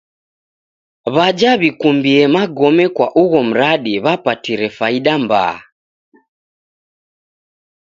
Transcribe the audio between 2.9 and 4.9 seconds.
kwa ugho mradi w'apatire